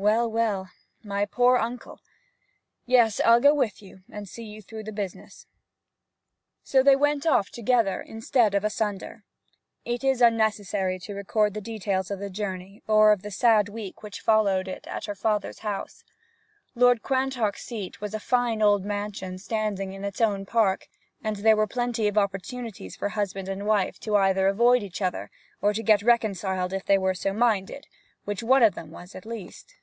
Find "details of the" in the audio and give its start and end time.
11.60-12.30